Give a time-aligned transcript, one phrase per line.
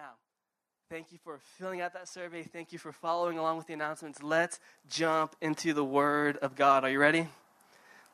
[0.00, 0.12] Now,
[0.88, 2.42] thank you for filling out that survey.
[2.42, 4.22] Thank you for following along with the announcements.
[4.22, 6.84] Let's jump into the Word of God.
[6.84, 7.28] Are you ready?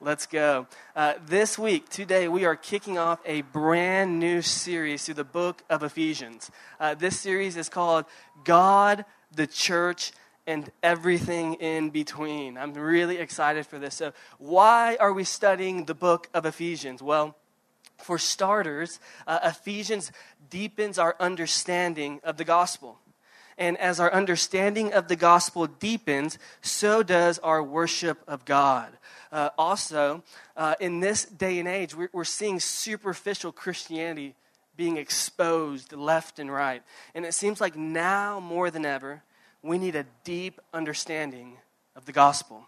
[0.00, 0.66] Let's go.
[0.96, 5.62] Uh, this week, today, we are kicking off a brand new series through the book
[5.70, 6.50] of Ephesians.
[6.80, 8.04] Uh, this series is called
[8.42, 10.10] God, the Church,
[10.44, 12.58] and everything in between.
[12.58, 13.94] I'm really excited for this.
[13.94, 17.00] So, why are we studying the book of Ephesians?
[17.00, 17.36] Well,
[17.98, 20.12] for starters, uh, Ephesians
[20.50, 22.98] deepens our understanding of the gospel.
[23.58, 28.90] And as our understanding of the gospel deepens, so does our worship of God.
[29.32, 30.22] Uh, also,
[30.56, 34.34] uh, in this day and age, we're, we're seeing superficial Christianity
[34.76, 36.82] being exposed left and right.
[37.14, 39.22] And it seems like now more than ever,
[39.62, 41.56] we need a deep understanding
[41.96, 42.66] of the gospel.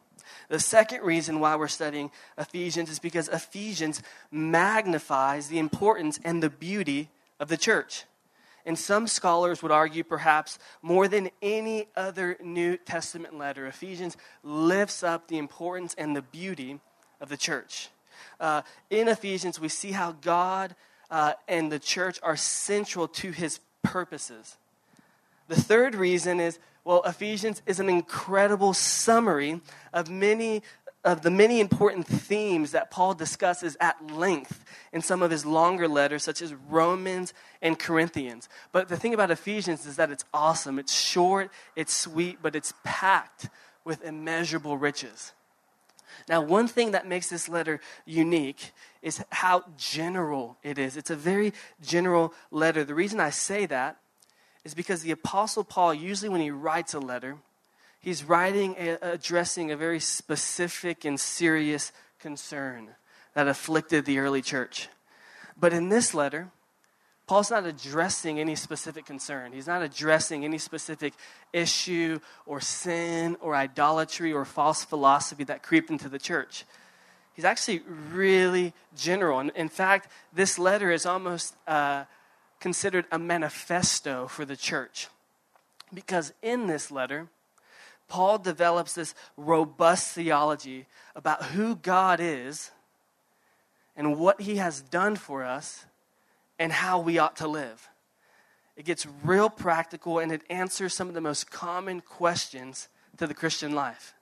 [0.48, 6.50] The second reason why we're studying Ephesians is because Ephesians magnifies the importance and the
[6.50, 7.10] beauty
[7.40, 8.04] of the church.
[8.66, 15.02] And some scholars would argue, perhaps more than any other New Testament letter, Ephesians lifts
[15.02, 16.80] up the importance and the beauty
[17.20, 17.88] of the church.
[18.38, 20.74] Uh, in Ephesians, we see how God
[21.10, 24.56] uh, and the church are central to his purposes.
[25.48, 29.60] The third reason is well, Ephesians is an incredible summary
[29.92, 30.62] of many
[31.12, 35.88] of the many important themes that Paul discusses at length in some of his longer
[35.88, 38.48] letters, such as Romans and Corinthians.
[38.72, 40.78] But the thing about Ephesians is that it's awesome.
[40.78, 43.48] It's short, it's sweet, but it's packed
[43.84, 45.32] with immeasurable riches.
[46.28, 50.98] Now, one thing that makes this letter unique is how general it is.
[50.98, 52.84] It's a very general letter.
[52.84, 53.96] The reason I say that
[54.62, 57.38] is because the Apostle Paul, usually when he writes a letter,
[58.00, 62.90] he's writing, addressing a very specific and serious concern
[63.34, 64.88] that afflicted the early church.
[65.56, 66.50] But in this letter,
[67.26, 69.52] Paul's not addressing any specific concern.
[69.52, 71.12] He's not addressing any specific
[71.52, 76.64] issue or sin or idolatry or false philosophy that creeped into the church.
[77.34, 79.40] He's actually really general.
[79.40, 82.04] And in fact, this letter is almost uh,
[82.60, 85.08] considered a manifesto for the church.
[85.92, 87.28] Because in this letter,
[88.08, 92.70] Paul develops this robust theology about who God is
[93.96, 95.84] and what he has done for us
[96.58, 97.88] and how we ought to live.
[98.76, 102.88] It gets real practical and it answers some of the most common questions
[103.18, 104.14] to the Christian life.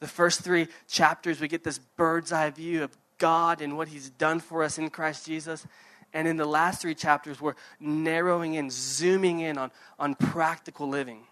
[0.00, 4.10] The first three chapters, we get this bird's eye view of God and what he's
[4.10, 5.64] done for us in Christ Jesus.
[6.12, 11.24] And in the last three chapters, we're narrowing in, zooming in on, on practical living.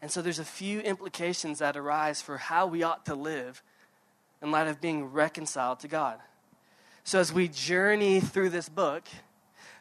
[0.00, 3.62] And so there's a few implications that arise for how we ought to live
[4.40, 6.18] in light of being reconciled to God.
[7.04, 9.04] So as we journey through this book,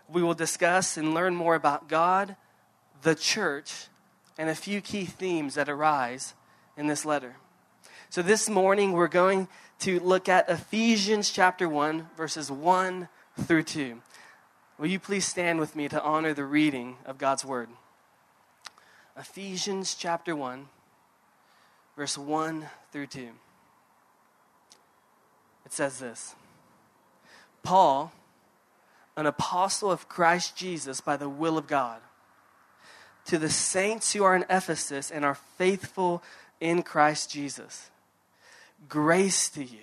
[0.09, 2.35] we will discuss and learn more about God,
[3.01, 3.87] the church,
[4.37, 6.33] and a few key themes that arise
[6.77, 7.35] in this letter.
[8.09, 9.47] So this morning, we're going
[9.79, 13.09] to look at Ephesians chapter 1, verses 1
[13.41, 14.01] through 2.
[14.79, 17.69] Will you please stand with me to honor the reading of God's word?
[19.17, 20.67] Ephesians chapter 1,
[21.95, 23.29] verse 1 through 2.
[25.65, 26.35] It says this
[27.63, 28.13] Paul,
[29.15, 31.99] an apostle of Christ Jesus by the will of God,
[33.25, 36.21] to the saints who are in Ephesus and are faithful
[36.61, 37.89] in Christ Jesus,
[38.87, 39.79] grace to you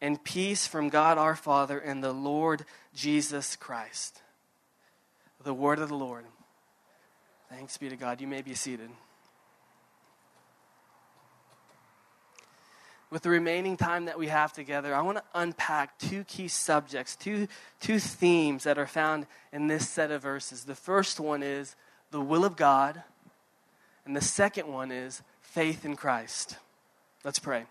[0.00, 2.64] and peace from God our Father and the Lord
[2.94, 4.22] Jesus Christ.
[5.42, 6.24] The word of the Lord.
[7.50, 8.20] Thanks be to God.
[8.20, 8.90] You may be seated.
[13.08, 17.14] With the remaining time that we have together, I want to unpack two key subjects,
[17.14, 17.46] two,
[17.80, 20.64] two themes that are found in this set of verses.
[20.64, 21.76] The first one is
[22.10, 23.04] the will of God,
[24.04, 26.56] and the second one is faith in Christ.
[27.24, 27.66] Let's pray.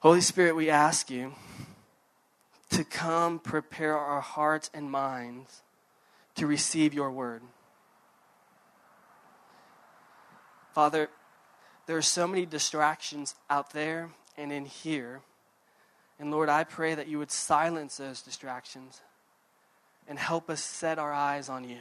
[0.00, 1.34] Holy Spirit, we ask you
[2.70, 5.62] to come prepare our hearts and minds
[6.34, 7.42] to receive your word.
[10.72, 11.08] Father,
[11.86, 15.20] there are so many distractions out there and in here.
[16.18, 19.00] And Lord, I pray that you would silence those distractions
[20.08, 21.78] and help us set our eyes on you.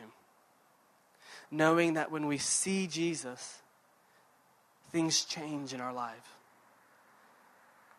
[1.49, 3.61] Knowing that when we see Jesus,
[4.91, 6.37] things change in our life.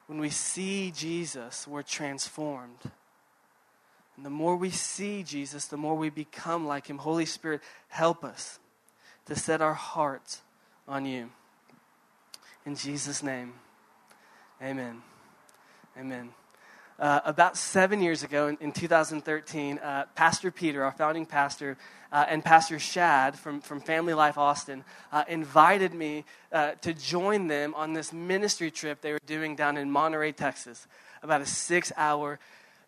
[0.06, 2.78] When we see Jesus, we're transformed.
[4.16, 6.98] And the more we see Jesus, the more we become like him.
[6.98, 8.58] Holy Spirit, help us
[9.26, 10.42] to set our hearts
[10.88, 11.30] on you.
[12.66, 13.54] In Jesus' name,
[14.62, 15.02] amen.
[15.98, 16.30] Amen.
[16.98, 21.76] uh, about seven years ago, in, in 2013, uh, Pastor Peter, our founding pastor,
[22.12, 27.48] uh, and Pastor Shad from, from Family Life Austin uh, invited me uh, to join
[27.48, 30.86] them on this ministry trip they were doing down in Monterrey, Texas,
[31.22, 32.38] about a six hour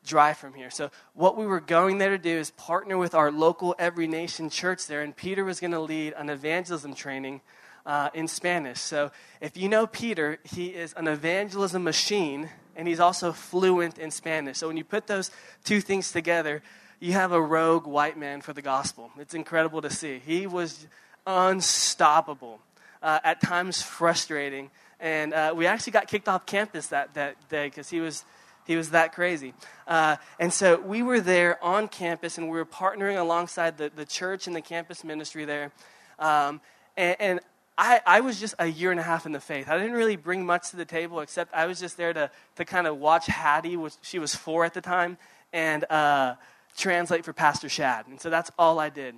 [0.04, 0.70] drive from here.
[0.70, 4.50] So, what we were going there to do is partner with our local Every Nation
[4.50, 7.40] church there, and Peter was going to lead an evangelism training
[7.86, 8.80] uh, in Spanish.
[8.80, 9.10] So,
[9.40, 14.58] if you know Peter, he is an evangelism machine, and he's also fluent in Spanish.
[14.58, 15.30] So, when you put those
[15.64, 16.62] two things together,
[17.00, 19.10] you have a rogue white man for the gospel.
[19.18, 20.20] It's incredible to see.
[20.24, 20.86] He was
[21.26, 22.60] unstoppable,
[23.02, 24.70] uh, at times frustrating.
[24.98, 28.24] And uh, we actually got kicked off campus that, that day because he was,
[28.66, 29.52] he was that crazy.
[29.86, 34.06] Uh, and so we were there on campus and we were partnering alongside the, the
[34.06, 35.70] church and the campus ministry there.
[36.18, 36.60] Um,
[36.96, 37.40] and, and
[37.76, 39.68] I, I was just a year and a half in the faith.
[39.68, 42.64] I didn't really bring much to the table except I was just there to, to
[42.64, 45.18] kind of watch Hattie, which she was four at the time,
[45.52, 46.34] and uh,
[46.76, 48.06] translate for Pastor Shad.
[48.06, 49.16] And so that's all I did.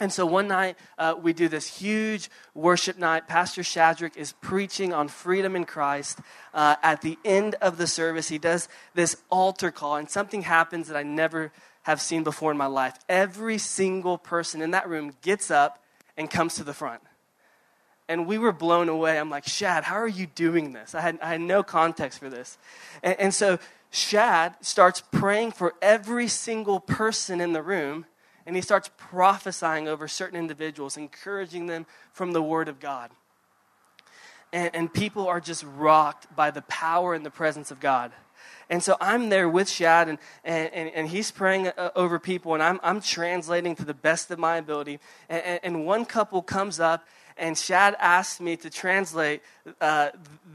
[0.00, 3.26] And so one night, uh, we do this huge worship night.
[3.26, 6.20] Pastor Shadrick is preaching on freedom in Christ.
[6.54, 10.86] Uh, at the end of the service, he does this altar call, and something happens
[10.88, 11.50] that I never
[11.82, 12.96] have seen before in my life.
[13.08, 15.82] Every single person in that room gets up
[16.16, 17.00] and comes to the front.
[18.08, 19.18] And we were blown away.
[19.18, 20.94] I'm like, Shad, how are you doing this?
[20.94, 22.56] I had, I had no context for this.
[23.02, 23.58] And, and so
[23.90, 28.06] Shad starts praying for every single person in the room,
[28.46, 33.10] and he starts prophesying over certain individuals, encouraging them from the Word of God.
[34.54, 38.12] And, and people are just rocked by the power and the presence of God.
[38.70, 42.62] And so I'm there with Shad, and, and, and he's praying uh, over people, and
[42.62, 45.00] I'm, I'm translating to the best of my ability.
[45.28, 47.06] And, and one couple comes up,
[47.38, 49.42] and Shad asked me to translate
[49.80, 50.10] uh,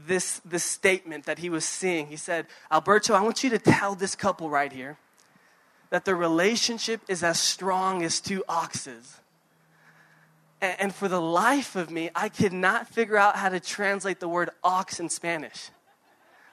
[0.06, 2.06] this, this statement that he was seeing.
[2.06, 4.98] He said, Alberto, I want you to tell this couple right here
[5.90, 9.20] that the relationship is as strong as two oxes.
[10.60, 14.20] And, and for the life of me, I could not figure out how to translate
[14.20, 15.70] the word ox in Spanish.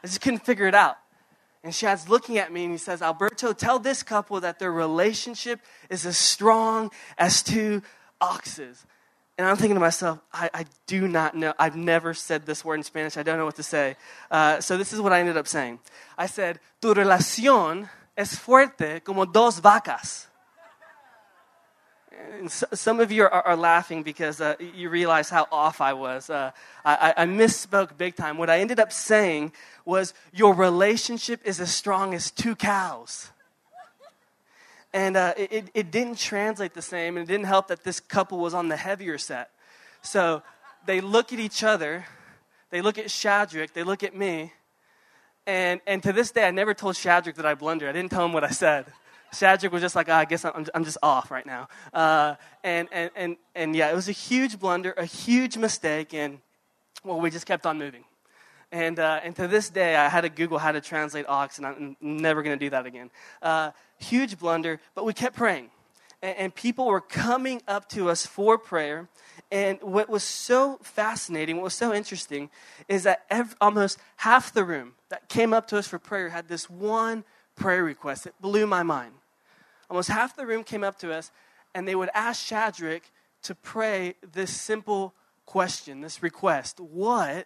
[0.04, 0.98] I just couldn't figure it out.
[1.64, 5.60] And Shad's looking at me and he says, Alberto, tell this couple that their relationship
[5.90, 7.84] is as strong as two
[8.20, 8.86] oxes.
[9.42, 11.56] And I'm thinking to myself, I, I, do not know.
[11.58, 13.18] I've never said this word in Spanish.
[13.18, 13.96] I don't know what to say.
[14.30, 15.80] Uh, so this is what I ended up saying.
[16.16, 20.28] I said, Tu relación es fuerte como dos vacas.
[22.50, 26.30] So, some of you are, are laughing because uh, you realize how off I was.
[26.30, 26.52] Uh,
[26.86, 28.38] I, I misspoke big time.
[28.38, 29.54] What I ended up saying
[29.86, 33.31] was, Your relationship is as strong as two cows
[34.94, 38.40] and uh, it, it didn't translate the same, and it didn't help that this couple
[38.40, 39.52] was on the heavier set.
[40.02, 40.44] So
[40.86, 42.06] they look at each other,
[42.70, 44.54] they look at Shadrick, they look at me,
[45.48, 47.90] and, and to this day, I never told Shadrick that I blundered.
[47.90, 48.86] I didn't tell him what I said.
[49.34, 51.68] Shadrick was just like, oh, I guess I'm, I'm just off right now.
[51.94, 56.40] Uh, and, and, and, and yeah, it was a huge blunder, a huge mistake, and
[57.04, 58.04] well, we just kept on moving.
[58.72, 61.68] And, uh, and to this day, I had to Google how to translate ox, and
[61.68, 63.12] I'm never going to do that again.
[63.42, 65.70] Uh, huge blunder, but we kept praying.
[66.22, 69.10] And, and, people were coming up to us for prayer.
[69.52, 72.50] And what was so fascinating, what was so interesting,
[72.88, 76.48] is that every, almost half the room that came up to us for prayer had
[76.48, 77.26] this one
[77.56, 79.14] prayer request that blew my mind.
[79.90, 81.32] Almost half the room came up to us,
[81.76, 83.02] and they would ask Shadrick
[83.44, 85.14] to pray this simple
[85.46, 87.46] question, this request What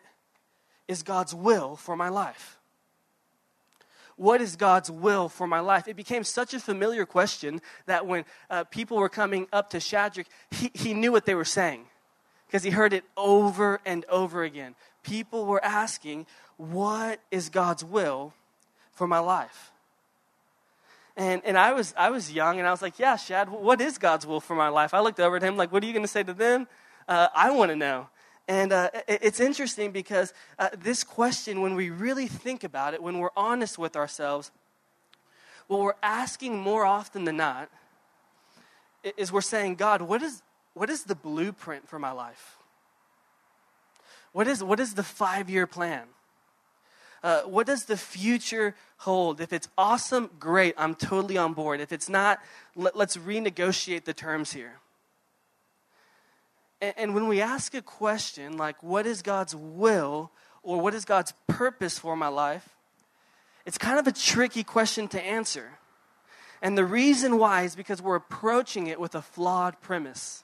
[0.87, 2.59] is God's will for my life?
[4.17, 5.87] What is God's will for my life?
[5.87, 10.27] It became such a familiar question that when uh, people were coming up to Shadrick,
[10.51, 11.85] he, he knew what they were saying
[12.47, 14.75] because he heard it over and over again.
[15.03, 18.33] People were asking, What is God's will
[18.93, 19.71] for my life?
[21.17, 23.97] And, and I, was, I was young and I was like, Yeah, Shad, what is
[23.97, 24.93] God's will for my life?
[24.93, 26.67] I looked over at him like, What are you going to say to them?
[27.07, 28.07] Uh, I want to know.
[28.47, 33.17] And uh, it's interesting because uh, this question, when we really think about it, when
[33.17, 34.51] we're honest with ourselves,
[35.67, 37.69] what we're asking more often than not
[39.17, 42.57] is we're saying, God, what is, what is the blueprint for my life?
[44.31, 46.03] What is, what is the five year plan?
[47.23, 49.41] Uh, what does the future hold?
[49.41, 51.81] If it's awesome, great, I'm totally on board.
[51.81, 52.39] If it's not,
[52.75, 54.73] let, let's renegotiate the terms here.
[56.81, 61.33] And, when we ask a question like, what is God's will or what is God's
[61.47, 62.75] purpose for my life?
[63.65, 65.79] It's kind of a tricky question to answer.
[66.61, 70.43] And the reason why is because we're approaching it with a flawed premise.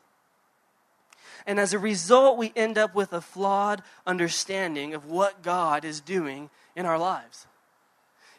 [1.46, 6.02] And as a result, we end up with a flawed understanding of what God is
[6.02, 7.48] doing in our lives.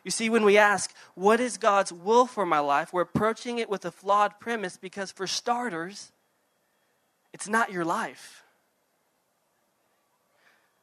[0.05, 2.93] You see, when we ask, What is God's will for my life?
[2.93, 6.13] we're approaching it with a flawed premise because, for starters,
[7.33, 8.43] it's not your life.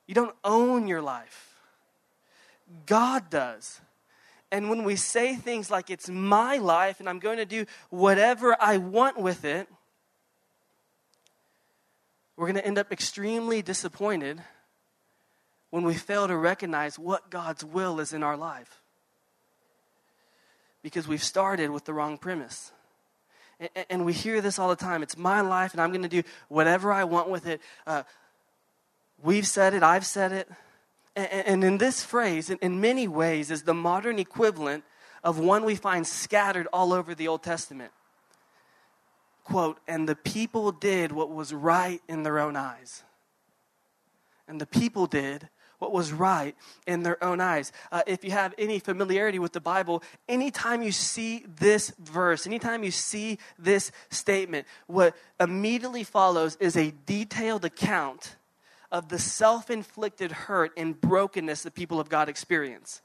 [0.08, 1.56] You don't own your life,
[2.86, 3.80] God does.
[4.52, 8.56] And when we say things like, It's my life and I'm going to do whatever
[8.60, 9.68] I want with it,
[12.36, 14.42] we're going to end up extremely disappointed
[15.70, 18.82] when we fail to recognize what God's will is in our life.
[20.82, 22.72] Because we've started with the wrong premise.
[23.90, 26.24] And, we hear this all the time it's my life, and I'm going to do
[26.48, 27.62] whatever I want with it.
[27.86, 28.04] Uh,
[29.22, 30.50] we've said it, I've said it.
[31.16, 34.86] And, in this phrase, in many ways, is the modern equivalent
[35.24, 37.92] of one we find scattered all over the Old Testament.
[39.44, 43.04] Quote, and the people did what was right in their own eyes.
[44.48, 45.50] And the people did
[45.80, 46.56] what was right
[46.86, 47.72] in their own eyes.
[47.92, 52.84] Uh, if you have any familiarity with the Bible, anytime you see this verse, anytime
[52.84, 58.36] you see this statement, what immediately follows is a detailed account
[58.92, 63.02] of the self inflicted hurt and brokenness the people of God experience.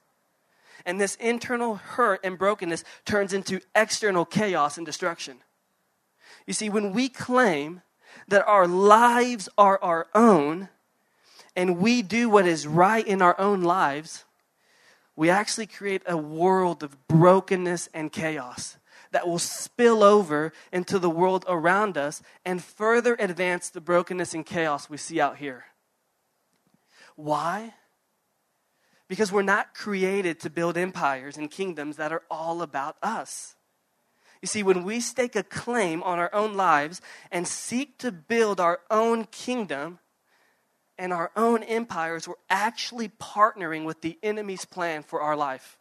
[0.85, 5.39] And this internal hurt and brokenness turns into external chaos and destruction.
[6.47, 7.83] You see, when we claim
[8.29, 10.69] that our lives are our own,
[11.57, 14.25] and we do what is right in our own lives,
[15.17, 18.77] we actually create a world of brokenness and chaos
[19.13, 24.45] that will spill over into the world around us and further advance the brokenness and
[24.45, 25.67] chaos we see out here.
[27.15, 27.75] Why?
[29.07, 33.55] Because we're not created to build empires and kingdoms that are all about us.
[34.43, 38.59] You see, when we stake a claim on our own lives and seek to build
[38.59, 40.01] our own kingdom,
[40.99, 45.79] and our own empires, we're actually partnering with the enemy's plan for our life.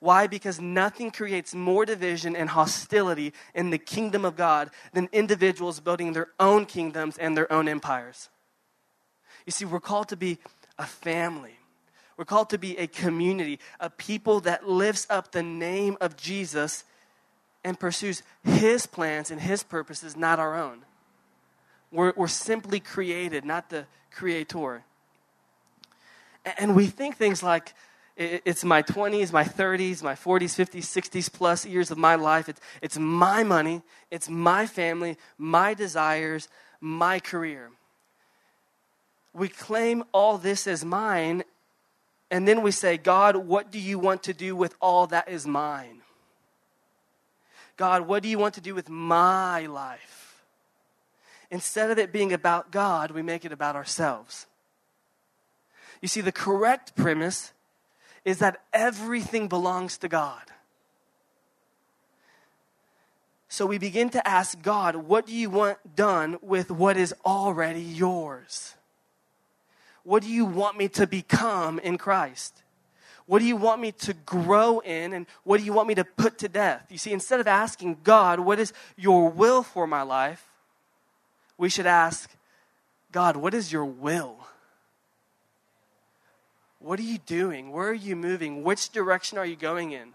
[0.00, 0.26] Why?
[0.26, 6.12] Because nothing creates more division and hostility in the kingdom of God than individuals building
[6.12, 8.28] their own kingdoms and their own empires.
[9.46, 10.38] You see, we're called to be
[10.78, 11.56] a family.
[12.16, 16.84] We're called to be a community, a people that lifts up the name of Jesus
[17.64, 20.84] and pursues his plans and his purposes, not our own.
[21.92, 24.82] We're, we're simply created, not the creator.
[26.58, 27.74] And we think things like,
[28.16, 32.48] it's my 20s, my 30s, my 40s, 50s, 60s plus years of my life.
[32.48, 36.48] It's, it's my money, it's my family, my desires,
[36.80, 37.70] my career.
[39.34, 41.44] We claim all this as mine,
[42.30, 45.46] and then we say, God, what do you want to do with all that is
[45.46, 46.00] mine?
[47.76, 50.25] God, what do you want to do with my life?
[51.50, 54.46] Instead of it being about God, we make it about ourselves.
[56.00, 57.52] You see, the correct premise
[58.24, 60.42] is that everything belongs to God.
[63.48, 67.80] So we begin to ask God, what do you want done with what is already
[67.80, 68.74] yours?
[70.02, 72.62] What do you want me to become in Christ?
[73.26, 75.12] What do you want me to grow in?
[75.12, 76.86] And what do you want me to put to death?
[76.90, 80.46] You see, instead of asking God, what is your will for my life?
[81.58, 82.30] We should ask
[83.12, 84.46] God, what is your will?
[86.78, 87.72] What are you doing?
[87.72, 88.62] Where are you moving?
[88.62, 90.12] Which direction are you going in?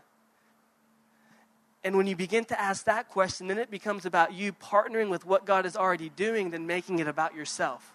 [1.83, 5.25] And when you begin to ask that question, then it becomes about you partnering with
[5.25, 7.93] what God is already doing than making it about yourself.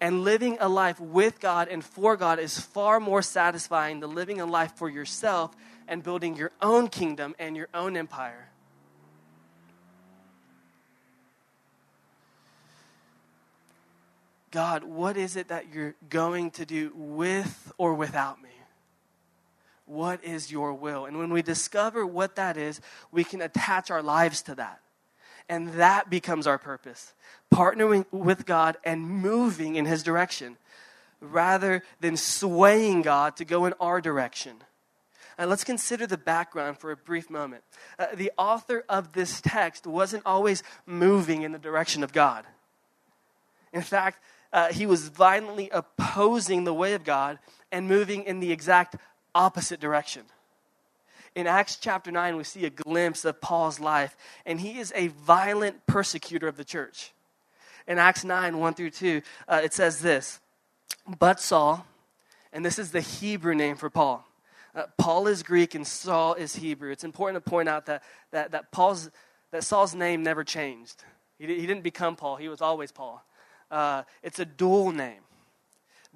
[0.00, 4.40] And living a life with God and for God is far more satisfying than living
[4.40, 5.54] a life for yourself
[5.86, 8.48] and building your own kingdom and your own empire.
[14.50, 18.48] God, what is it that you're going to do with or without me?
[19.84, 21.06] What is your will?
[21.06, 24.80] And when we discover what that is, we can attach our lives to that.
[25.48, 27.14] And that becomes our purpose
[27.52, 30.58] partnering with God and moving in His direction
[31.20, 34.56] rather than swaying God to go in our direction.
[35.38, 37.62] And let's consider the background for a brief moment.
[37.98, 42.44] Uh, the author of this text wasn't always moving in the direction of God.
[43.72, 44.20] In fact,
[44.52, 47.38] uh, he was violently opposing the way of God
[47.70, 48.96] and moving in the exact
[49.34, 50.22] opposite direction.
[51.34, 55.08] In Acts chapter 9, we see a glimpse of Paul's life, and he is a
[55.08, 57.12] violent persecutor of the church.
[57.86, 60.40] In Acts 9, 1 through 2, uh, it says this
[61.18, 61.86] But Saul,
[62.52, 64.26] and this is the Hebrew name for Paul.
[64.74, 66.90] Uh, Paul is Greek and Saul is Hebrew.
[66.90, 69.10] It's important to point out that, that, that, Paul's,
[69.50, 71.04] that Saul's name never changed.
[71.38, 73.24] He, he didn't become Paul, he was always Paul.
[73.70, 75.20] Uh, it's a dual name.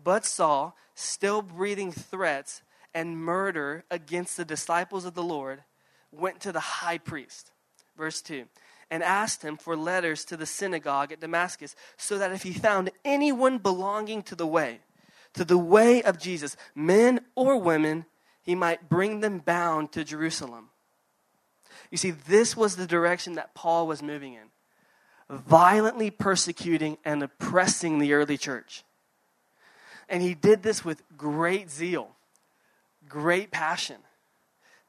[0.02, 2.62] But Saul, still breathing threats
[2.94, 5.62] and murder against the disciples of the Lord,
[6.10, 7.52] went to the high priest.
[7.96, 8.46] Verse 2
[8.92, 12.90] and asked him for letters to the synagogue at Damascus, so that if he found
[13.06, 14.80] anyone belonging to the way,
[15.32, 18.04] to the way of Jesus, men or women,
[18.42, 20.68] he might bring them bound to Jerusalem.
[21.90, 24.51] You see, this was the direction that Paul was moving in
[25.32, 28.84] violently persecuting and oppressing the early church.
[30.08, 32.10] And he did this with great zeal,
[33.08, 33.96] great passion.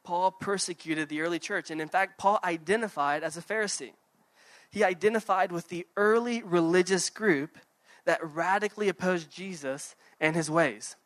[0.04, 1.72] Paul persecuted the early church.
[1.72, 3.94] And in fact, Paul identified as a Pharisee.
[4.70, 7.58] He identified with the early religious group
[8.06, 10.98] that radically opposed Jesus and his ways.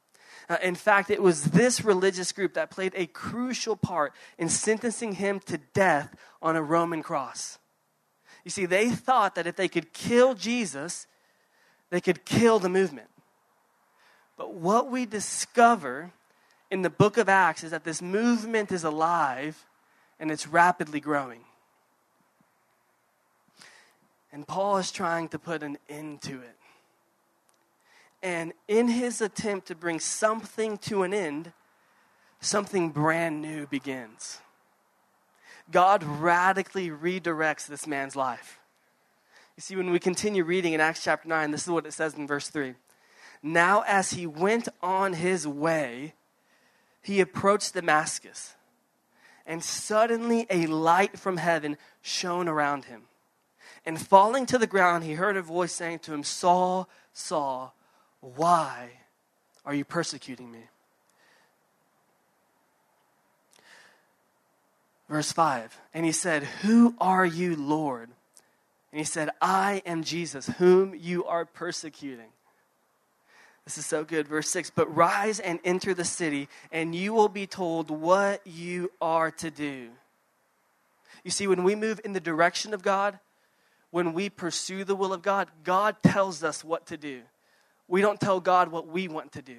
[0.50, 5.14] Uh, in fact, it was this religious group that played a crucial part in sentencing
[5.14, 7.60] him to death on a Roman cross.
[8.48, 11.06] You see, they thought that if they could kill Jesus,
[11.90, 13.10] they could kill the movement.
[14.38, 16.14] But what we discover
[16.72, 19.66] in the book of Acts is that this movement is alive
[20.18, 21.42] and it's rapidly growing.
[24.32, 26.56] And Paul is trying to put an end to it.
[28.24, 31.52] And in his attempt to bring something to an end,
[32.40, 34.40] something brand new begins.
[35.72, 38.60] God radically redirects this man's life.
[39.56, 42.14] You see, when we continue reading in Acts chapter 9, this is what it says
[42.14, 42.76] in verse 3.
[43.42, 46.14] Now, as he went on his way,
[47.02, 48.56] he approached Damascus,
[49.46, 53.04] and suddenly a light from heaven shone around him.
[53.86, 57.74] And falling to the ground, he heard a voice saying to him, Saul, Saul,
[58.20, 58.90] why
[59.66, 60.64] are you persecuting me?
[65.10, 68.10] Verse 5 And he said, Who are you, Lord?
[68.92, 72.30] And he said, I am Jesus, whom you are persecuting.
[73.66, 74.28] This is so good.
[74.30, 78.92] Verse 6 But rise and enter the city, and you will be told what you
[79.02, 79.90] are to do.
[81.24, 83.20] You see, when we move in the direction of God,
[83.92, 87.22] when we pursue the will of God, God tells us what to do.
[87.90, 89.58] We don't tell God what we want to do,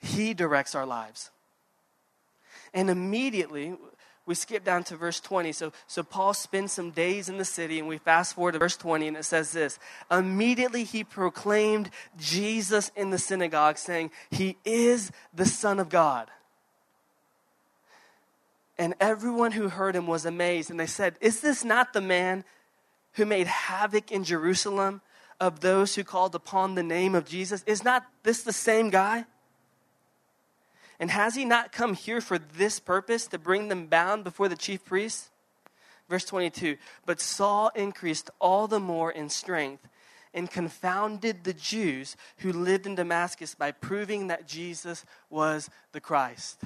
[0.00, 1.30] He directs our lives.
[2.74, 3.76] And immediately,
[4.30, 5.50] we skip down to verse 20.
[5.50, 8.76] So, so Paul spends some days in the city, and we fast forward to verse
[8.76, 9.76] 20, and it says this
[10.08, 16.30] Immediately he proclaimed Jesus in the synagogue, saying, He is the Son of God.
[18.78, 22.44] And everyone who heard him was amazed, and they said, Is this not the man
[23.14, 25.00] who made havoc in Jerusalem
[25.40, 27.64] of those who called upon the name of Jesus?
[27.66, 29.24] Is not this the same guy?
[31.00, 34.56] And has he not come here for this purpose, to bring them bound before the
[34.56, 35.30] chief priests?
[36.10, 39.88] Verse 22 But Saul increased all the more in strength
[40.34, 46.60] and confounded the Jews who lived in Damascus by proving that Jesus was the Christ.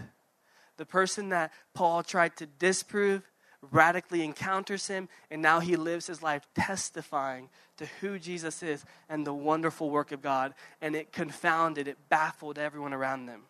[0.77, 3.23] The person that Paul tried to disprove
[3.71, 9.27] radically encounters him, and now he lives his life testifying to who Jesus is and
[9.27, 10.55] the wonderful work of God.
[10.83, 13.43] And it confounded, it baffled everyone around them.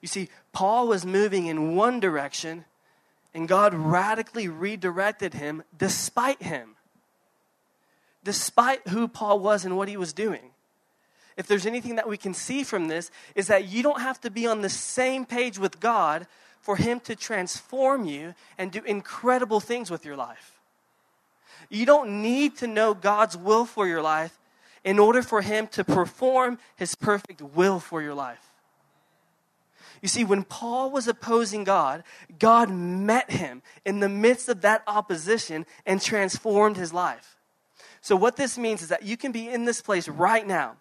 [0.00, 2.64] You see, Paul was moving in one direction,
[3.34, 6.76] and God radically redirected him despite him,
[8.24, 10.50] despite who Paul was and what he was doing.
[11.36, 14.30] If there's anything that we can see from this, is that you don't have to
[14.30, 16.26] be on the same page with God
[16.60, 20.60] for him to transform you and do incredible things with your life.
[21.68, 24.38] You don't need to know God's will for your life
[24.84, 28.49] in order for him to perform his perfect will for your life.
[30.02, 32.04] You see, when Paul was opposing God,
[32.38, 37.36] God met him in the midst of that opposition and transformed his life.
[38.00, 40.76] So, what this means is that you can be in this place right now,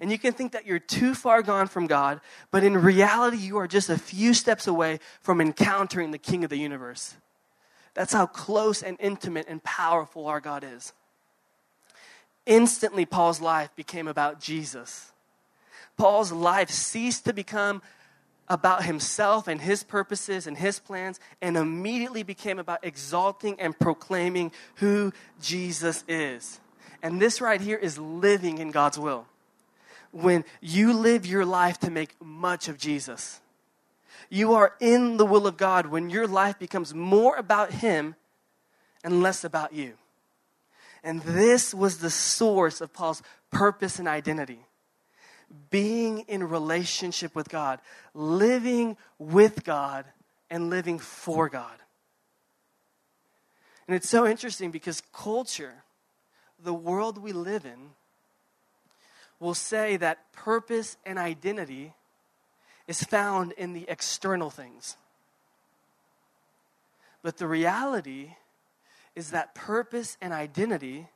[0.00, 3.58] and you can think that you're too far gone from God, but in reality, you
[3.58, 7.16] are just a few steps away from encountering the King of the universe.
[7.94, 10.94] That's how close and intimate and powerful our God is.
[12.46, 15.12] Instantly, Paul's life became about Jesus.
[15.96, 17.82] Paul's life ceased to become
[18.52, 24.52] about himself and his purposes and his plans and immediately became about exalting and proclaiming
[24.74, 25.10] who
[25.40, 26.60] Jesus is.
[27.02, 29.24] And this right here is living in God's will.
[30.10, 33.40] When you live your life to make much of Jesus,
[34.28, 38.16] you are in the will of God when your life becomes more about Him
[39.02, 39.94] and less about you.
[41.02, 44.66] And this was the source of Paul's purpose and identity
[45.70, 47.80] being in relationship with God,
[48.14, 50.04] living with God,
[50.50, 51.76] and living for God.
[53.86, 55.82] And it's so interesting because culture,
[56.62, 57.90] the world we live in,
[59.40, 61.94] will say that purpose and identity
[62.86, 64.96] is found in the external things.
[67.22, 68.36] But the reality
[69.14, 71.08] is that purpose and identity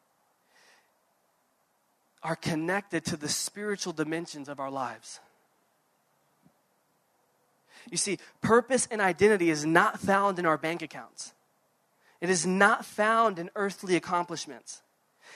[2.23, 5.21] are connected to the spiritual dimensions of our lives.
[7.91, 11.33] You see, purpose and identity is not found in our bank accounts.
[12.21, 14.83] It is not found in earthly accomplishments.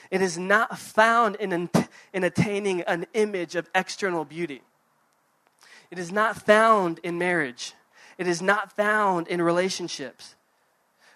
[0.09, 1.69] It is not found in,
[2.13, 4.61] in attaining an image of external beauty.
[5.91, 7.73] It is not found in marriage.
[8.17, 10.35] It is not found in relationships.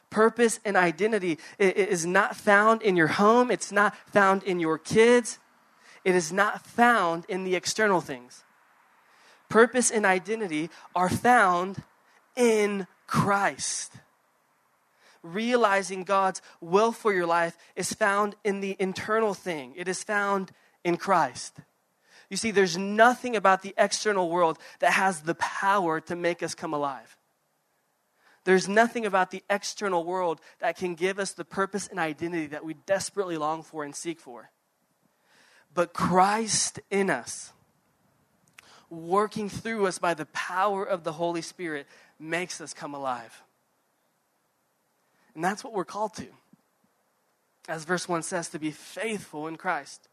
[0.10, 3.52] Purpose and identity is not found in your home.
[3.52, 5.40] It's not found in your kids.
[6.06, 8.44] It is not found in the external things.
[9.50, 11.82] Purpose and identity are found
[12.38, 13.92] in Christ.
[15.24, 20.52] Realizing God's will for your life is found in the internal thing, it is found
[20.84, 21.58] in Christ.
[22.30, 26.56] You see, there's nothing about the external world that has the power to make us
[26.56, 27.18] come alive.
[28.46, 32.64] There's nothing about the external world that can give us the purpose and identity that
[32.64, 34.52] we desperately long for and seek for.
[35.76, 37.52] But Christ in us,
[38.90, 41.86] working through us by the power of the Holy Spirit,
[42.18, 43.44] makes us come alive.
[45.36, 46.28] And that's what we're called to.
[47.68, 50.08] As verse 1 says, to be faithful in Christ.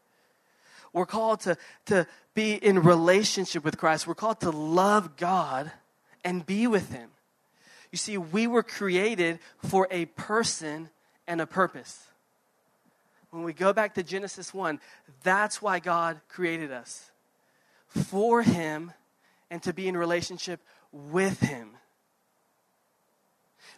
[0.91, 4.05] We're called to, to be in relationship with Christ.
[4.05, 5.71] We're called to love God
[6.25, 7.09] and be with Him.
[7.91, 10.89] You see, we were created for a person
[11.25, 12.05] and a purpose.
[13.33, 14.79] When we go back to Genesis 1,
[15.23, 17.09] that's why God created us
[17.87, 18.91] for Him
[19.49, 21.71] and to be in relationship with Him.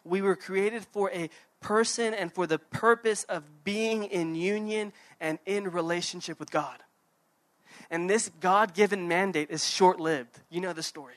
[0.04, 1.30] We were created for a
[1.62, 4.92] person and for the purpose of being in union
[5.22, 6.80] and in relationship with God.
[7.90, 10.38] And this God given mandate is short lived.
[10.50, 11.16] You know the story.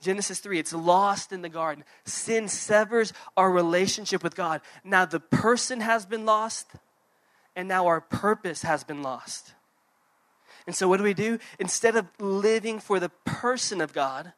[0.00, 1.84] Genesis 3, it's lost in the garden.
[2.04, 4.60] Sin severs our relationship with God.
[4.82, 6.66] Now the person has been lost,
[7.56, 9.52] and now our purpose has been lost.
[10.66, 11.38] And so, what do we do?
[11.58, 14.32] Instead of living for the person of God,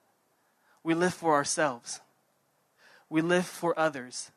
[0.83, 2.01] we live for ourselves.
[3.09, 4.31] We live for others.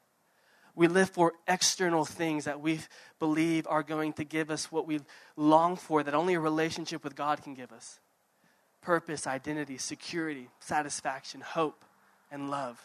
[0.76, 2.80] We live for external things that we
[3.20, 5.02] believe are going to give us what we
[5.36, 8.00] long for, that only a relationship with God can give us
[8.82, 11.84] purpose, identity, security, satisfaction, hope,
[12.32, 12.80] and love.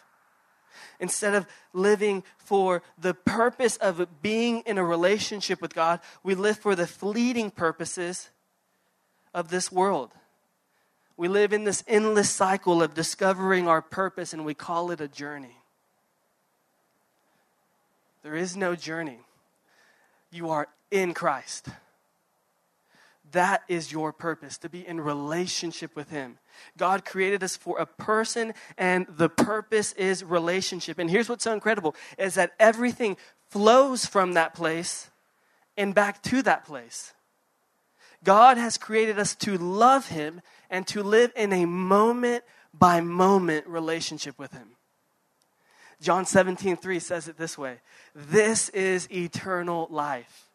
[0.99, 6.57] Instead of living for the purpose of being in a relationship with God, we live
[6.57, 8.29] for the fleeting purposes
[9.33, 10.11] of this world.
[11.17, 15.07] We live in this endless cycle of discovering our purpose and we call it a
[15.07, 15.57] journey.
[18.23, 19.19] There is no journey.
[20.31, 21.69] You are in Christ.
[23.31, 26.37] That is your purpose, to be in relationship with Him.
[26.77, 30.99] God created us for a person, and the purpose is relationship.
[30.99, 33.17] And here's what's so incredible is that everything
[33.49, 35.09] flows from that place
[35.77, 37.13] and back to that place.
[38.23, 43.67] God has created us to love Him and to live in a moment by moment
[43.67, 44.69] relationship with Him.
[46.01, 47.79] John 17, 3 says it this way
[48.13, 50.49] This is eternal life,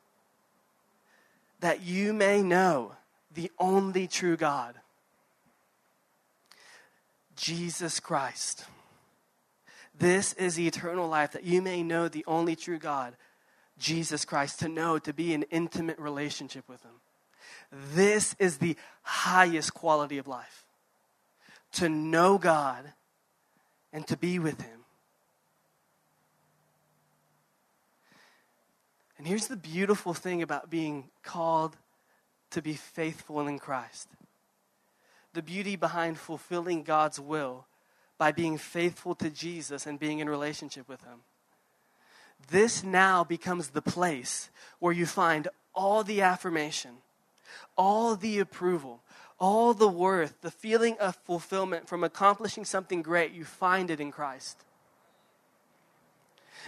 [1.61, 2.92] that you may know
[3.33, 4.75] the only true God,
[7.37, 8.64] Jesus Christ.
[9.99, 13.14] This is eternal life, that you may know the only true God,
[13.79, 17.01] Jesus Christ, to know, to be in intimate relationship with Him.
[17.94, 20.64] This is the highest quality of life
[21.73, 22.92] to know God
[23.92, 24.80] and to be with Him.
[29.20, 31.76] And here's the beautiful thing about being called
[32.52, 34.09] to be faithful in Christ
[35.35, 37.66] the beauty behind fulfilling God's will
[38.16, 41.18] by being faithful to Jesus and being in relationship with Him.
[42.50, 46.92] This now becomes the place where you find all the affirmation,
[47.76, 49.02] all the approval,
[49.38, 53.33] all the worth, the feeling of fulfillment from accomplishing something great.
[53.33, 54.64] You find it in Christ.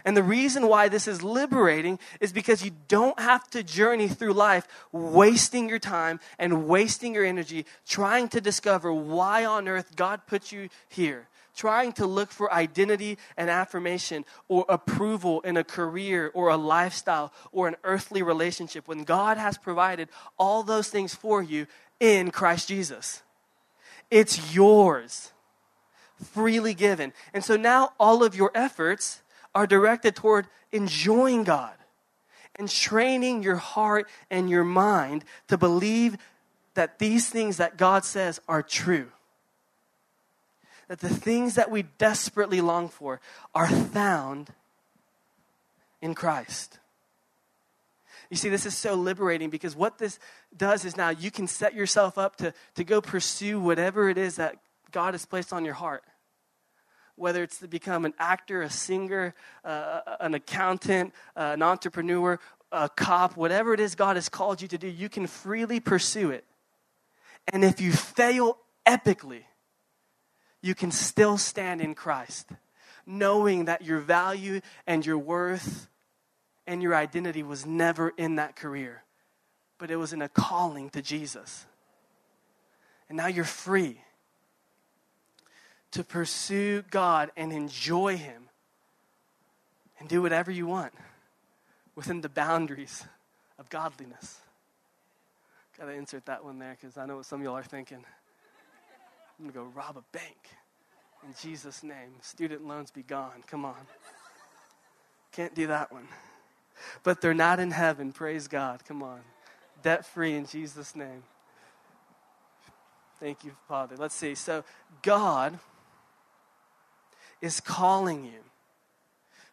[0.05, 4.33] And the reason why this is liberating is because you don't have to journey through
[4.33, 10.22] life wasting your time and wasting your energy trying to discover why on earth God
[10.26, 11.28] put you here.
[11.55, 17.31] Trying to look for identity and affirmation or approval in a career or a lifestyle
[17.52, 21.66] or an earthly relationship when God has provided all those things for you
[22.00, 23.22] in Christ Jesus.
[24.11, 25.33] It's yours,
[26.22, 27.12] freely given.
[27.33, 29.21] And so now all of your efforts
[29.54, 31.74] are directed toward enjoying God
[32.56, 36.16] and training your heart and your mind to believe
[36.74, 39.08] that these things that God says are true.
[40.88, 43.18] that the things that we desperately long for
[43.54, 44.50] are found
[46.02, 46.80] in Christ.
[48.28, 50.18] You see, this is so liberating because what this
[50.54, 54.36] does is now you can set yourself up to, to go pursue whatever it is
[54.36, 54.56] that
[54.90, 56.02] God has placed on your heart.
[57.16, 62.40] Whether it's to become an actor, a singer, uh, an accountant, uh, an entrepreneur,
[62.72, 66.31] a cop, whatever it is God has called you to do, you can freely pursue
[66.31, 66.44] it.
[67.53, 69.44] And if you fail epically,
[70.62, 72.48] you can still stand in Christ,
[73.05, 75.88] knowing that your value and your worth
[76.66, 79.03] and your identity was never in that career,
[79.79, 81.66] but it was in a calling to Jesus.
[83.09, 84.01] And now you're free
[85.92, 88.48] to pursue God and enjoy Him
[89.98, 90.92] and do whatever you want
[91.94, 93.05] within the boundaries
[93.59, 94.40] of godliness.
[95.78, 98.05] Got to insert that one there because I know what some of y'all are thinking.
[99.38, 100.48] I'm to go rob a bank
[101.24, 102.14] in Jesus' name.
[102.20, 103.42] Student loans be gone.
[103.46, 103.76] Come on.
[105.33, 106.07] Can't do that one
[107.02, 108.12] but they're not in heaven.
[108.12, 108.85] Praise God.
[108.87, 109.20] Come on.
[109.83, 111.22] Debt free in Jesus' name.
[113.18, 113.96] Thank you, Father.
[113.96, 114.35] Let's see.
[114.35, 114.64] So,
[115.02, 115.59] God
[117.42, 118.40] is calling you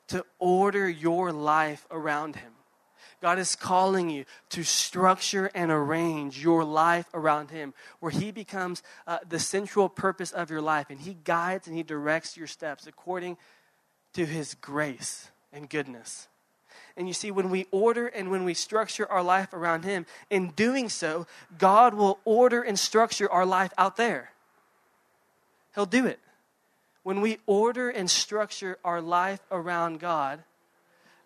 [0.07, 2.53] to order your life around Him.
[3.21, 8.81] God is calling you to structure and arrange your life around Him, where He becomes
[9.05, 12.87] uh, the central purpose of your life, and He guides and He directs your steps
[12.87, 13.35] according
[14.13, 16.29] to His grace and goodness.
[16.95, 20.51] And you see, when we order and when we structure our life around Him, in
[20.51, 24.31] doing so, God will order and structure our life out there.
[25.75, 26.19] He'll do it.
[27.09, 30.43] When we order and structure our life around God,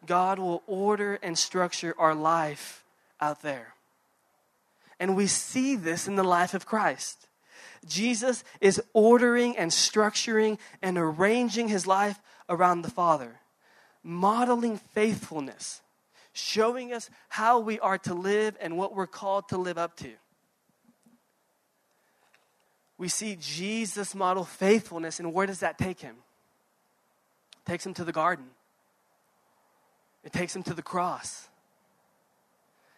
[0.06, 2.86] God will order and structure our life
[3.20, 3.74] out there.
[4.98, 7.28] And we see this in the life of Christ.
[7.86, 12.18] Jesus is ordering and structuring and arranging his life
[12.48, 13.42] around the Father
[14.04, 15.82] modeling faithfulness,
[16.32, 20.14] showing us how we are to live and what we're called to live up to.
[23.04, 26.16] We see Jesus model faithfulness, and where does that take him?
[27.58, 28.46] It takes him to the garden.
[30.24, 31.50] It takes him to the cross.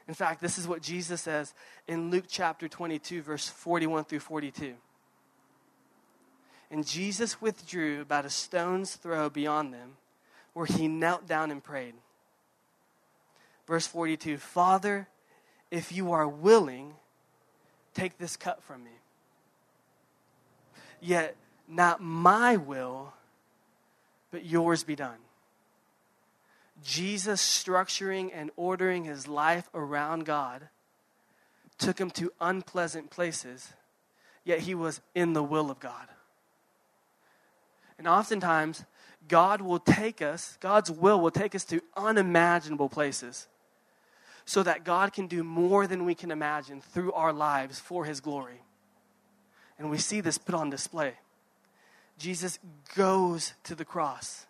[0.07, 1.55] In fact, this is what Jesus says
[1.87, 4.75] in Luke chapter 22, verse 41 through 42.
[6.69, 9.97] And Jesus withdrew about a stone's throw beyond them
[10.53, 11.95] where he knelt down and prayed.
[13.65, 15.07] Verse 42 Father,
[15.71, 16.93] if you are willing,
[17.95, 18.91] take this cup from me.
[21.05, 21.35] Yet
[21.67, 23.13] not my will,
[24.31, 25.19] but yours be done.
[26.83, 30.67] Jesus structuring and ordering his life around God
[31.77, 33.73] took him to unpleasant places,
[34.43, 36.07] yet he was in the will of God.
[37.99, 38.83] And oftentimes,
[39.27, 43.47] God will take us, God's will will take us to unimaginable places
[44.43, 48.21] so that God can do more than we can imagine through our lives for His
[48.21, 48.64] glory.
[49.77, 51.13] And we see this put on display.
[52.17, 52.59] Jesus
[52.95, 54.45] goes to the cross.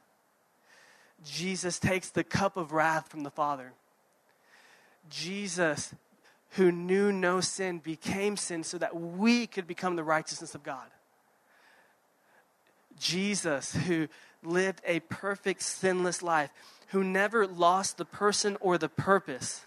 [1.23, 3.73] Jesus takes the cup of wrath from the Father.
[5.09, 5.93] Jesus,
[6.51, 10.87] who knew no sin, became sin so that we could become the righteousness of God.
[12.99, 14.07] Jesus, who
[14.43, 16.51] lived a perfect, sinless life,
[16.89, 19.65] who never lost the person or the purpose,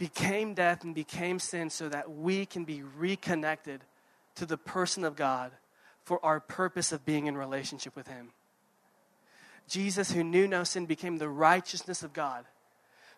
[0.00, 3.82] became death and became sin so that we can be reconnected
[4.34, 5.52] to the person of God
[6.04, 8.30] for our purpose of being in relationship with Him.
[9.68, 12.46] Jesus, who knew no sin, became the righteousness of God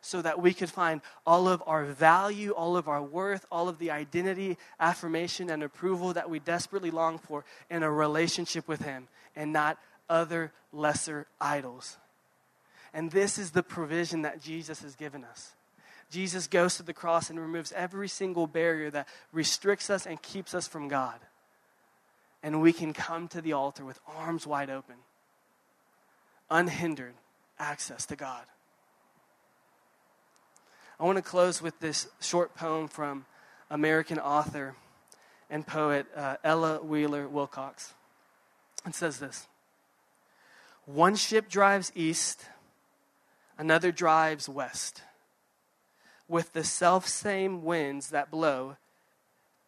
[0.00, 3.78] so that we could find all of our value, all of our worth, all of
[3.78, 9.06] the identity, affirmation, and approval that we desperately long for in a relationship with Him
[9.36, 9.78] and not
[10.10, 11.96] other lesser idols.
[12.92, 15.52] And this is the provision that Jesus has given us.
[16.12, 20.54] Jesus goes to the cross and removes every single barrier that restricts us and keeps
[20.54, 21.18] us from God.
[22.42, 24.96] And we can come to the altar with arms wide open,
[26.50, 27.14] unhindered
[27.58, 28.44] access to God.
[31.00, 33.24] I want to close with this short poem from
[33.70, 34.74] American author
[35.48, 37.94] and poet uh, Ella Wheeler Wilcox.
[38.86, 39.46] It says this
[40.84, 42.44] One ship drives east,
[43.56, 45.02] another drives west.
[46.32, 48.78] With the self same winds that blow,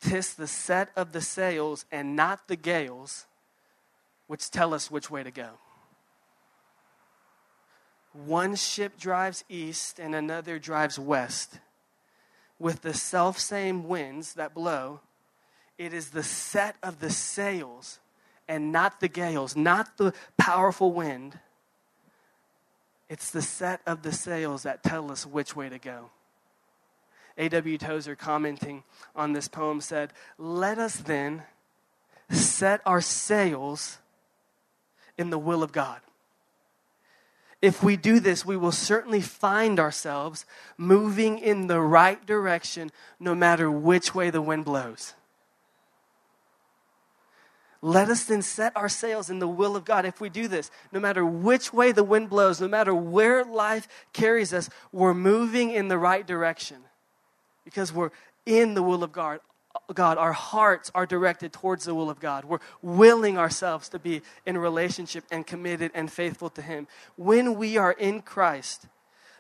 [0.01, 3.27] tis the set of the sails and not the gales
[4.29, 5.51] which tell us which way to go.
[8.15, 11.59] One ship drives east and another drives west.
[12.59, 15.01] With the self same winds that blow,
[15.77, 17.99] it is the set of the sails
[18.49, 21.39] and not the gales, not the powerful wind.
[23.11, 26.09] It's the set of the sails that tell us which way to go.
[27.37, 27.79] A.W.
[27.79, 28.85] Tozer, commenting
[29.17, 31.43] on this poem, said, Let us then
[32.31, 33.99] set our sails
[35.19, 36.01] in the will of God.
[37.61, 40.45] If we do this, we will certainly find ourselves
[40.77, 45.15] moving in the right direction no matter which way the wind blows.
[47.81, 50.05] Let us then set our sails in the will of God.
[50.05, 53.89] If we do this, no matter which way the wind blows, no matter where life
[54.13, 56.84] carries us, we're moving in the right direction
[57.65, 58.11] because we're
[58.47, 59.41] in the will of God.
[59.93, 62.45] God, our hearts are directed towards the will of God.
[62.45, 66.87] We're willing ourselves to be in relationship and committed and faithful to Him.
[67.17, 68.87] When we are in Christ,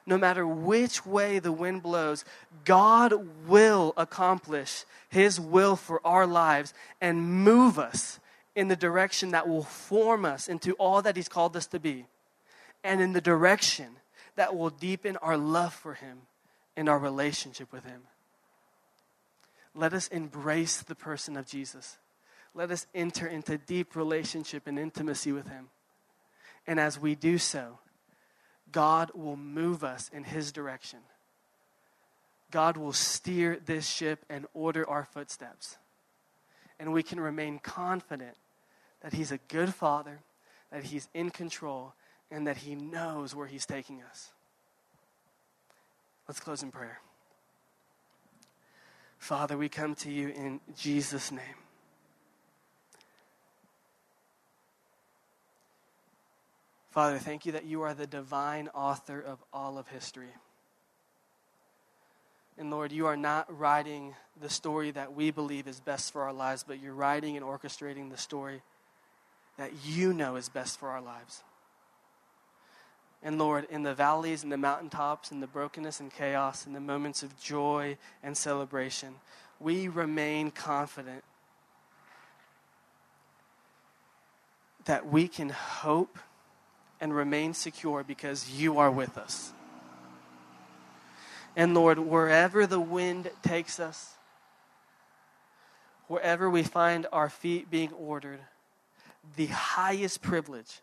[0.06, 2.24] no matter which way the wind blows,
[2.64, 3.14] God
[3.46, 8.18] will accomplish His will for our lives and move us
[8.56, 12.06] in the direction that will form us into all that He's called us to be,
[12.82, 13.96] and in the direction
[14.36, 16.22] that will deepen our love for Him
[16.76, 18.02] and our relationship with Him
[19.74, 21.98] let us embrace the person of Jesus.
[22.54, 25.68] Let us enter into deep relationship and intimacy with him.
[26.66, 27.78] And as we do so,
[28.70, 31.00] God will move us in his direction.
[32.50, 35.76] God will steer this ship and order our footsteps.
[36.78, 38.36] And we can remain confident
[39.02, 40.20] that he's a good father,
[40.70, 41.94] that he's in control,
[42.30, 44.32] and that he knows where he's taking us.
[46.28, 47.00] Let's close in prayer.
[49.24, 51.40] Father, we come to you in Jesus' name.
[56.90, 60.28] Father, thank you that you are the divine author of all of history.
[62.58, 66.34] And Lord, you are not writing the story that we believe is best for our
[66.34, 68.60] lives, but you're writing and orchestrating the story
[69.56, 71.42] that you know is best for our lives.
[73.24, 76.80] And Lord, in the valleys and the mountaintops and the brokenness and chaos and the
[76.80, 79.14] moments of joy and celebration,
[79.58, 81.24] we remain confident
[84.84, 86.18] that we can hope
[87.00, 89.54] and remain secure because you are with us.
[91.56, 94.16] And Lord, wherever the wind takes us,
[96.08, 98.40] wherever we find our feet being ordered,
[99.36, 100.80] the highest privilege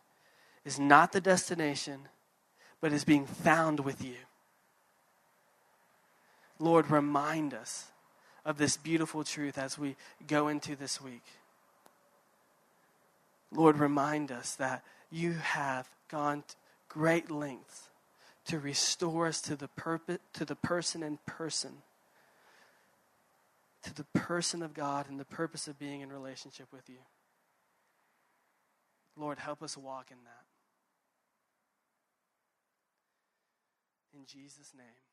[0.65, 2.08] is not the destination
[2.82, 4.15] but is being found with you.
[6.60, 7.86] Lord, remind us
[8.44, 9.96] of this beautiful truth as we
[10.28, 11.24] go into this week.
[13.52, 16.44] Lord, remind us that you have gone
[16.89, 17.89] great lengths
[18.46, 21.72] to restore us to the purpose, to the person and person,
[23.84, 26.98] to the person of God and the purpose of being in relationship with you.
[29.17, 30.51] Lord, help us walk in that.
[34.13, 35.11] In Jesus' name.